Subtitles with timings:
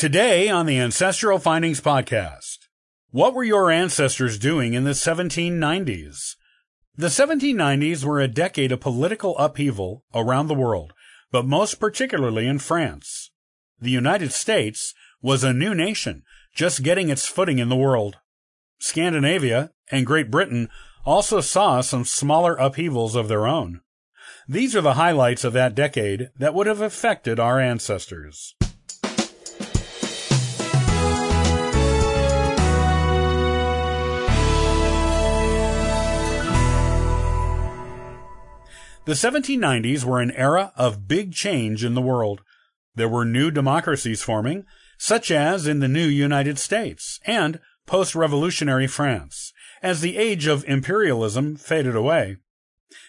[0.00, 2.56] Today on the Ancestral Findings Podcast,
[3.10, 6.36] what were your ancestors doing in the 1790s?
[6.96, 10.94] The 1790s were a decade of political upheaval around the world,
[11.30, 13.30] but most particularly in France.
[13.78, 16.22] The United States was a new nation,
[16.54, 18.16] just getting its footing in the world.
[18.78, 20.70] Scandinavia and Great Britain
[21.04, 23.82] also saw some smaller upheavals of their own.
[24.48, 28.54] These are the highlights of that decade that would have affected our ancestors.
[39.06, 42.42] The 1790s were an era of big change in the world.
[42.94, 44.66] There were new democracies forming,
[44.98, 51.56] such as in the new United States and post-revolutionary France, as the age of imperialism
[51.56, 52.36] faded away.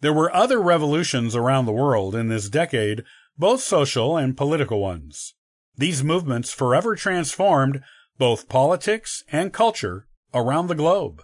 [0.00, 3.02] There were other revolutions around the world in this decade,
[3.36, 5.34] both social and political ones.
[5.76, 7.82] These movements forever transformed
[8.18, 11.22] both politics and culture around the globe.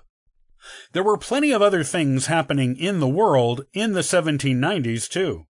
[0.93, 5.47] There were plenty of other things happening in the world in the 1790s, too.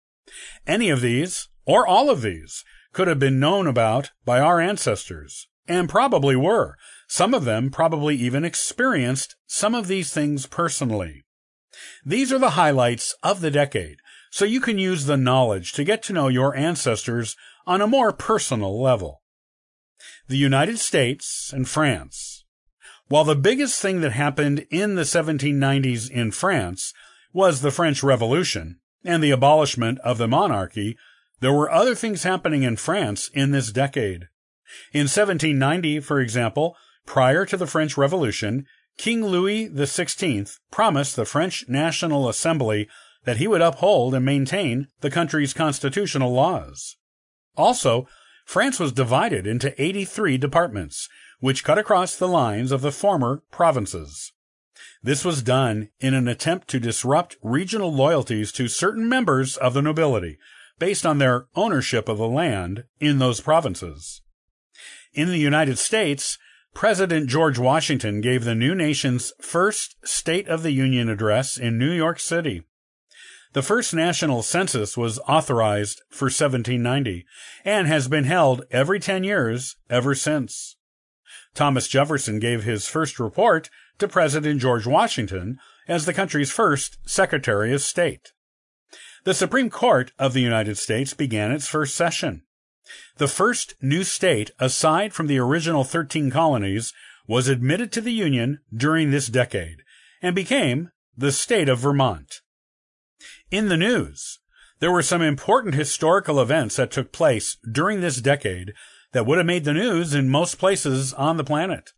[0.66, 5.48] Any of these, or all of these, could have been known about by our ancestors,
[5.66, 6.76] and probably were.
[7.08, 11.24] Some of them probably even experienced some of these things personally.
[12.04, 13.98] These are the highlights of the decade,
[14.30, 17.36] so you can use the knowledge to get to know your ancestors
[17.66, 19.22] on a more personal level.
[20.28, 22.41] The United States and France
[23.12, 26.94] while the biggest thing that happened in the 1790s in France
[27.30, 30.96] was the French Revolution and the abolishment of the monarchy,
[31.40, 34.28] there were other things happening in France in this decade.
[34.94, 38.64] In 1790, for example, prior to the French Revolution,
[38.96, 42.88] King Louis XVI promised the French National Assembly
[43.24, 46.96] that he would uphold and maintain the country's constitutional laws.
[47.58, 48.08] Also,
[48.46, 51.10] France was divided into 83 departments,
[51.42, 54.32] which cut across the lines of the former provinces.
[55.02, 59.82] This was done in an attempt to disrupt regional loyalties to certain members of the
[59.82, 60.38] nobility
[60.78, 64.22] based on their ownership of the land in those provinces.
[65.14, 66.38] In the United States,
[66.74, 71.90] President George Washington gave the new nation's first State of the Union address in New
[71.90, 72.62] York City.
[73.52, 77.26] The first national census was authorized for 1790
[77.64, 80.76] and has been held every 10 years ever since.
[81.54, 83.68] Thomas Jefferson gave his first report
[83.98, 88.32] to President George Washington as the country's first Secretary of State.
[89.24, 92.42] The Supreme Court of the United States began its first session.
[93.18, 96.92] The first new state, aside from the original 13 colonies,
[97.28, 99.82] was admitted to the Union during this decade
[100.20, 102.40] and became the state of Vermont.
[103.50, 104.40] In the news,
[104.80, 108.72] there were some important historical events that took place during this decade
[109.12, 111.92] that would have made the news in most places on the planet.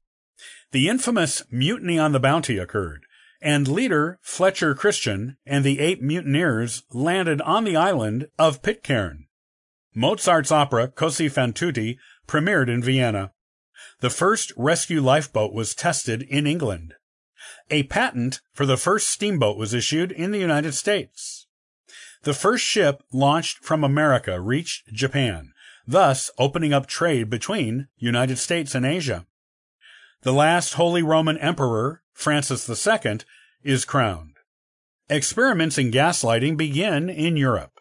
[0.72, 3.06] The infamous mutiny on the Bounty occurred,
[3.40, 9.26] and leader Fletcher Christian and the eight mutineers landed on the island of Pitcairn.
[9.94, 13.32] Mozart's opera Così fan tutte premiered in Vienna.
[14.00, 16.94] The first rescue lifeboat was tested in England.
[17.70, 21.46] A patent for the first steamboat was issued in the United States.
[22.24, 25.53] The first ship launched from America reached Japan
[25.86, 29.26] thus opening up trade between United States and Asia.
[30.22, 33.18] The last Holy Roman Emperor, Francis II,
[33.62, 34.36] is crowned.
[35.10, 37.80] Experiments in gaslighting begin in Europe.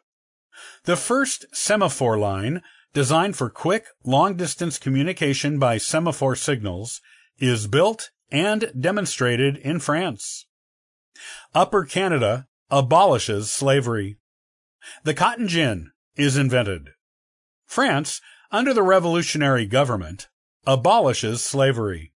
[0.84, 2.62] The first semaphore line,
[2.94, 7.00] designed for quick, long-distance communication by semaphore signals,
[7.40, 10.46] is built and demonstrated in France.
[11.56, 14.18] Upper Canada abolishes slavery.
[15.03, 16.90] The cotton gin is invented.
[17.73, 20.28] France, under the revolutionary government,
[20.67, 22.13] abolishes slavery.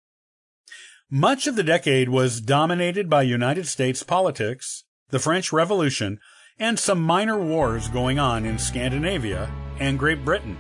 [1.09, 6.19] Much of the decade was dominated by United States politics, the French Revolution,
[6.59, 9.49] and some minor wars going on in Scandinavia
[9.79, 10.59] and Great Britain.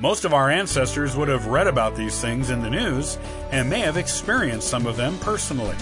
[0.00, 3.16] Most of our ancestors would have read about these things in the news
[3.52, 5.76] and may have experienced some of them personally.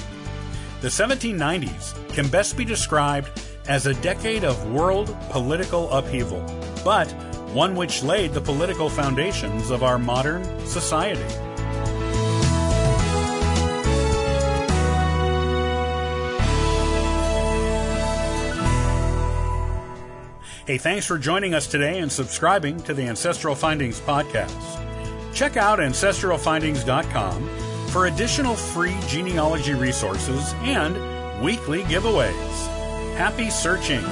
[0.83, 3.31] The 1790s can best be described
[3.69, 6.45] as a decade of world political upheaval,
[6.85, 7.09] but
[7.53, 11.23] one which laid the political foundations of our modern society.
[20.69, 24.85] Hey, thanks for joining us today and subscribing to the Ancestral Findings podcast.
[25.33, 27.49] Check out ancestralfindings.com
[27.89, 32.67] for additional free genealogy resources and weekly giveaways.
[33.17, 34.05] Happy searching!